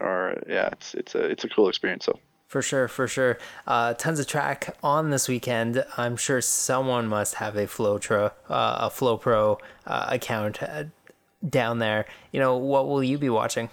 [0.01, 2.18] or yeah it's it's a it's a cool experience so.
[2.46, 3.38] For sure for sure.
[3.64, 5.84] Uh, tons of track on this weekend.
[5.96, 10.84] I'm sure someone must have a flowtro uh, a FloPro uh, account uh,
[11.48, 12.07] down there.
[12.32, 13.70] You know what will you be watching?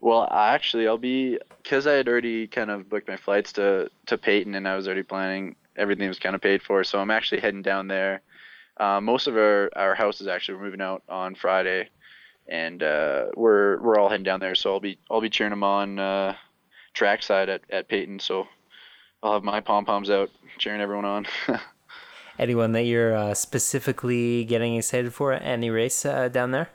[0.00, 4.16] Well, actually, I'll be because I had already kind of booked my flights to to
[4.18, 5.56] Payton, and I was already planning.
[5.76, 8.22] Everything was kind of paid for, so I'm actually heading down there.
[8.78, 11.90] Uh, most of our our house is actually we're moving out on Friday,
[12.48, 14.54] and uh, we're we're all heading down there.
[14.54, 16.34] So I'll be I'll be cheering them on uh,
[16.94, 18.20] trackside at at Payton.
[18.20, 18.46] So
[19.22, 21.26] I'll have my pom poms out cheering everyone on.
[22.38, 25.32] Anyone that you're uh, specifically getting excited for?
[25.32, 26.68] Any race uh, down there?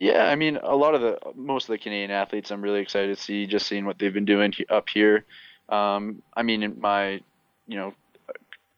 [0.00, 3.16] Yeah, I mean, a lot of the most of the Canadian athletes, I'm really excited
[3.16, 5.24] to see just seeing what they've been doing up here.
[5.68, 7.20] Um, I mean, my,
[7.68, 7.94] you know,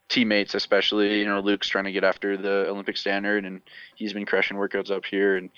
[0.08, 3.62] teammates especially, you know, Luke's trying to get after the Olympic standard, and
[3.94, 5.50] he's been crushing workouts up here, and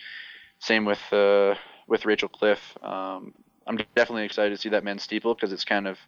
[0.58, 1.54] same with uh,
[1.86, 2.76] with Rachel Cliff.
[2.82, 3.34] Um,
[3.66, 5.98] I'm definitely excited to see that men's steeple because it's kind of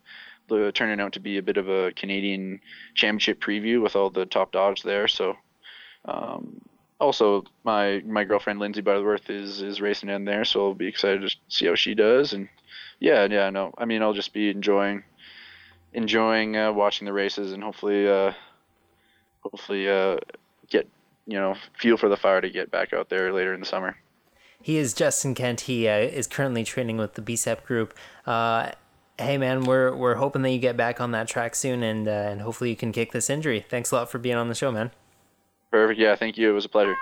[0.74, 2.61] turning out to be a bit of a Canadian
[2.94, 5.07] championship preview with all the top dogs there.
[5.07, 5.36] So
[6.07, 6.61] um,
[6.98, 11.22] also my my girlfriend Lindsay Butterworth is is racing in there, so I'll be excited
[11.22, 12.32] to see how she does.
[12.32, 12.48] And
[12.98, 15.05] yeah, yeah, no, I mean I'll just be enjoying
[15.92, 18.32] enjoying uh, watching the races and hopefully uh,
[19.40, 20.18] hopefully uh,
[20.68, 20.88] get
[21.26, 23.96] you know feel for the fire to get back out there later in the summer.
[24.62, 25.62] He is Justin Kent.
[25.62, 27.94] He uh, is currently training with the BCEP group.
[28.26, 28.70] Uh,
[29.18, 32.11] hey man, we're we're hoping that you get back on that track soon, and uh,
[32.11, 33.64] and hopefully you can kick this injury.
[33.68, 34.90] Thanks a lot for being on the show, man.
[35.70, 36.00] Perfect.
[36.00, 36.50] Yeah, thank you.
[36.50, 36.96] It was a pleasure.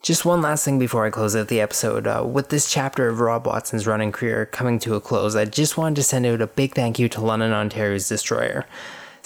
[0.00, 2.06] Just one last thing before I close out the episode.
[2.06, 5.76] Uh, with this chapter of Rob Watson's running career coming to a close, I just
[5.76, 8.64] wanted to send out a big thank you to London, Ontario's Destroyer.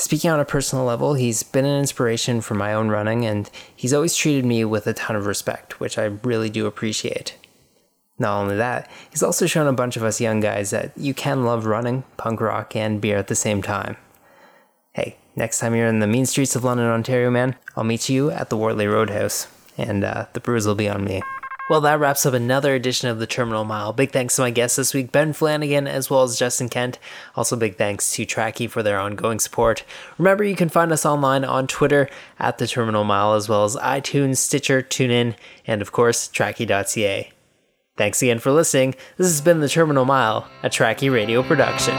[0.03, 3.95] Speaking on a personal level, he's been an inspiration for my own running, and he's
[3.95, 7.37] always treated me with a ton of respect, which I really do appreciate.
[8.19, 11.45] Not only that, he's also shown a bunch of us young guys that you can
[11.45, 13.97] love running, punk rock, and beer at the same time.
[14.93, 18.33] Hey, next time you're in the mean streets of London, Ontario, man, I'll meet you
[18.33, 19.47] at the Wortley Roadhouse,
[19.79, 21.23] and uh, the brews will be on me.
[21.73, 23.95] Well, that wraps up another edition of the Terminal Mile.
[23.95, 26.99] Big thanks to my guests this week, Ben Flanagan, as well as Justin Kent.
[27.35, 29.83] Also, big thanks to Trackie for their ongoing support.
[30.19, 33.77] Remember, you can find us online on Twitter at the Terminal Mile, as well as
[33.77, 35.35] iTunes, Stitcher, TuneIn,
[35.67, 37.33] and of course, Trackie.ca.
[37.97, 38.95] Thanks again for listening.
[39.17, 41.95] This has been the Terminal Mile, a Trackie radio production.